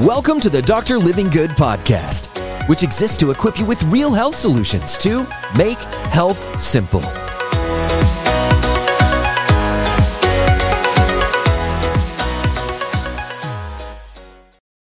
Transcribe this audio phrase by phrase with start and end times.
[0.00, 0.96] Welcome to the Dr.
[0.96, 2.28] Livingood podcast,
[2.70, 5.26] which exists to equip you with real health solutions to
[5.58, 5.76] make
[6.08, 7.02] health simple.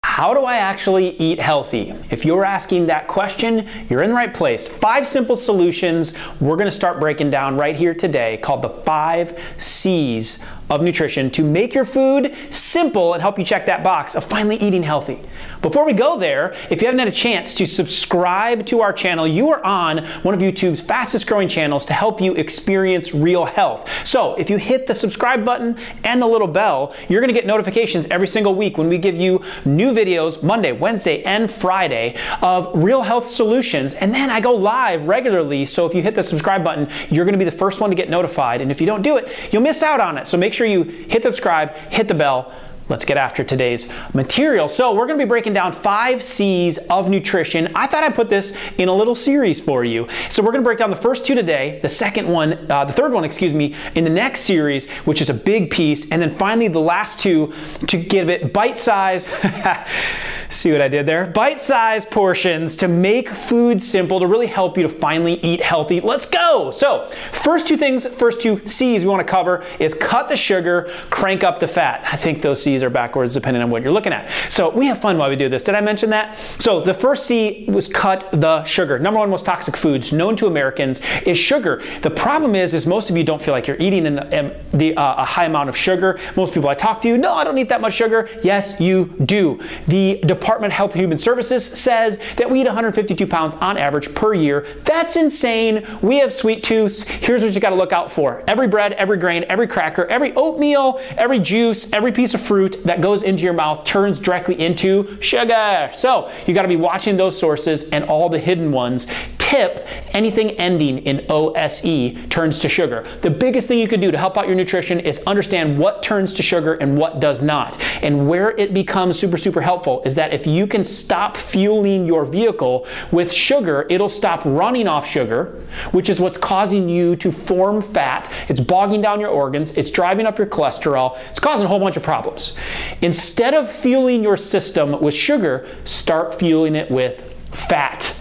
[0.04, 1.92] How do I actually eat healthy?
[2.10, 4.68] If you're asking that question, you're in the right place.
[4.68, 9.36] Five simple solutions we're going to start breaking down right here today called the five
[9.58, 14.24] C's of nutrition to make your food simple and help you check that box of
[14.24, 15.20] finally eating healthy.
[15.62, 19.26] Before we go there, if you haven't had a chance to subscribe to our channel,
[19.26, 23.90] you are on one of YouTube's fastest growing channels to help you experience real health.
[24.04, 28.06] So if you hit the subscribe button and the little bell, you're gonna get notifications
[28.06, 33.02] every single week when we give you new videos Monday, Wednesday, and Friday of real
[33.02, 33.94] health solutions.
[33.94, 35.66] And then I go live regularly.
[35.66, 38.08] So if you hit the subscribe button, you're gonna be the first one to get
[38.08, 38.60] notified.
[38.60, 40.26] And if you don't do it, you'll miss out on it.
[40.26, 42.52] So make sure you hit subscribe, hit the bell,
[42.90, 44.68] let's get after today's material.
[44.68, 47.70] So, we're to be breaking down five C's of nutrition.
[47.74, 50.08] I thought I'd put this in a little series for you.
[50.28, 53.12] So, we're to break down the first two today, the second one, uh, the third
[53.12, 56.68] one, excuse me, in the next series, which is a big piece, and then finally
[56.68, 57.54] the last two
[57.86, 59.28] to give it bite size.
[60.50, 61.26] See what I did there?
[61.26, 66.00] Bite sized portions to make food simple to really help you to finally eat healthy.
[66.00, 66.72] Let's go!
[66.72, 70.92] So, first two things, first two C's we want to cover is cut the sugar,
[71.08, 72.04] crank up the fat.
[72.12, 74.28] I think those C's are backwards depending on what you're looking at.
[74.50, 75.62] So, we have fun while we do this.
[75.62, 76.36] Did I mention that?
[76.58, 78.98] So, the first C was cut the sugar.
[78.98, 81.84] Number one most toxic foods known to Americans is sugar.
[82.02, 84.96] The problem is, is most of you don't feel like you're eating an, um, the,
[84.96, 86.18] uh, a high amount of sugar.
[86.34, 88.28] Most people I talk to, you, no, I don't eat that much sugar.
[88.42, 89.60] Yes, you do.
[89.86, 94.12] The Department of Health and Human Services says that we eat 152 pounds on average
[94.14, 94.66] per year.
[94.84, 95.86] That's insane.
[96.02, 97.02] We have sweet tooths.
[97.02, 100.34] Here's what you got to look out for every bread, every grain, every cracker, every
[100.34, 105.20] oatmeal, every juice, every piece of fruit that goes into your mouth turns directly into
[105.20, 105.90] sugar.
[105.92, 109.06] So you got to be watching those sources and all the hidden ones
[109.50, 113.04] tip, anything ending in OSE turns to sugar.
[113.22, 116.34] The biggest thing you could do to help out your nutrition is understand what turns
[116.34, 117.76] to sugar and what does not.
[118.02, 122.24] And where it becomes super, super helpful is that if you can stop fueling your
[122.24, 127.82] vehicle with sugar, it'll stop running off sugar, which is what's causing you to form
[127.82, 128.32] fat.
[128.48, 131.96] It's bogging down your organs, it's driving up your cholesterol, it's causing a whole bunch
[131.96, 132.56] of problems.
[133.02, 137.20] Instead of fueling your system with sugar, start fueling it with
[137.52, 138.16] fat.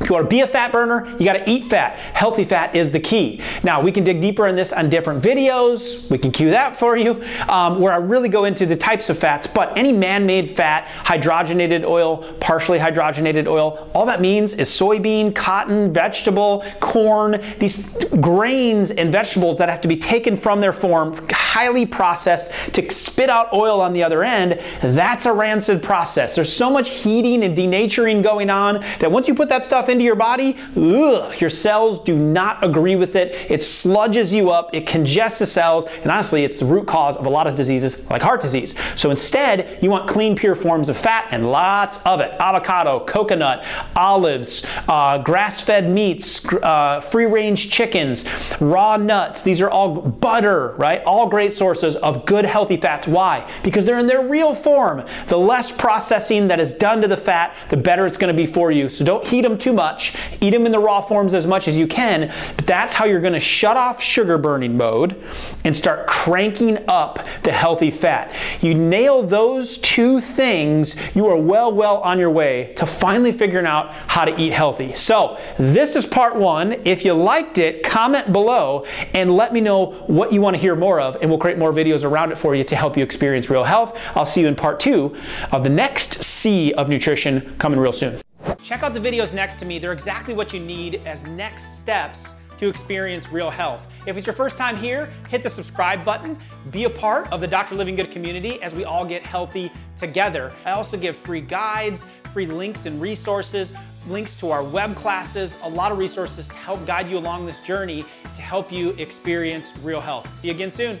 [0.00, 1.96] If you want to be a fat burner, you got to eat fat.
[2.14, 3.42] Healthy fat is the key.
[3.62, 6.10] Now, we can dig deeper in this on different videos.
[6.10, 9.18] We can cue that for you, um, where I really go into the types of
[9.18, 9.46] fats.
[9.46, 15.34] But any man made fat, hydrogenated oil, partially hydrogenated oil, all that means is soybean,
[15.34, 21.14] cotton, vegetable, corn, these grains and vegetables that have to be taken from their form,
[21.50, 24.60] highly processed to spit out oil on the other end.
[24.82, 26.36] That's a rancid process.
[26.36, 30.04] There's so much heating and denaturing going on that once you put that stuff into
[30.04, 33.50] your body, ugh, your cells do not agree with it.
[33.50, 37.26] It sludges you up, it congests the cells, and honestly, it's the root cause of
[37.26, 38.76] a lot of diseases like heart disease.
[38.94, 43.64] So instead, you want clean, pure forms of fat and lots of it avocado, coconut,
[43.96, 48.24] olives, uh, grass fed meats, uh, free range chickens,
[48.60, 49.42] raw nuts.
[49.42, 51.02] These are all butter, right?
[51.04, 53.06] All great sources of good, healthy fats.
[53.06, 53.50] Why?
[53.62, 55.06] Because they're in their real form.
[55.28, 58.44] The less processing that is done to the fat, the better it's going to be
[58.44, 58.90] for you.
[58.90, 60.14] So don't heat them too much.
[60.42, 62.30] Eat them in the raw forms as much as you can.
[62.56, 65.16] But that's how you're going to shut off sugar burning mode
[65.64, 68.34] and start cranking up the healthy fat.
[68.60, 73.66] You nail those two things, you are well, well on your way to finally figuring
[73.66, 74.94] out how to eat healthy.
[74.94, 76.72] So, this is part one.
[76.84, 78.84] If you liked it, comment below
[79.14, 81.72] and let me know what you want to hear more of, and we'll create more
[81.72, 83.96] videos around it for you to help you experience real health.
[84.14, 85.16] I'll see you in part two
[85.52, 88.20] of the next C of nutrition coming real soon.
[88.62, 89.78] Check out the videos next to me.
[89.78, 93.88] They're exactly what you need as next steps to experience real health.
[94.06, 96.38] If it's your first time here, hit the subscribe button.
[96.70, 97.74] Be a part of the Dr.
[97.74, 100.52] Livingood community as we all get healthy together.
[100.66, 102.04] I also give free guides,
[102.34, 103.72] free links and resources,
[104.06, 107.60] links to our web classes, a lot of resources to help guide you along this
[107.60, 108.04] journey
[108.34, 110.34] to help you experience real health.
[110.36, 111.00] See you again soon.